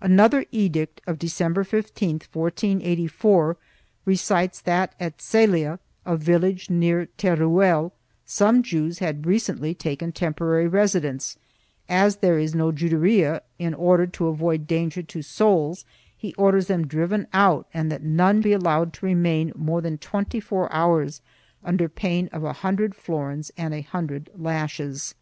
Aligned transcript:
Another 0.00 0.44
edict 0.50 1.00
of 1.06 1.16
December 1.16 1.62
15, 1.62 2.14
1484, 2.32 3.56
recites 4.04 4.60
that 4.62 4.96
at 4.98 5.22
Cell 5.22 5.54
a, 5.54 5.78
a 6.04 6.16
village 6.16 6.68
near 6.68 7.06
Teruel, 7.16 7.92
some 8.24 8.64
Jews 8.64 8.98
had 8.98 9.24
recently 9.26 9.74
taken 9.74 10.10
temporary 10.10 10.66
residence; 10.66 11.36
as 11.88 12.16
there 12.16 12.36
is 12.36 12.52
no 12.52 12.72
Juderia, 12.72 13.42
in 13.60 13.74
order 13.74 14.08
to 14.08 14.26
avoid 14.26 14.66
danger 14.66 15.04
to 15.04 15.22
souls, 15.22 15.84
he 16.16 16.34
orders 16.34 16.66
them 16.66 16.88
driven 16.88 17.28
out 17.32 17.68
and 17.72 17.88
that 17.92 18.02
none 18.02 18.40
be 18.40 18.52
allowed 18.52 18.92
to 18.94 19.06
remain 19.06 19.52
more 19.54 19.80
than 19.80 19.98
twenty 19.98 20.40
four 20.40 20.66
hours 20.72 21.20
under 21.62 21.88
pain 21.88 22.28
of 22.32 22.42
a 22.42 22.54
hundred 22.54 22.92
florins 22.96 23.52
and 23.56 23.72
a 23.72 23.82
hundred 23.82 24.30
lashes. 24.36 25.14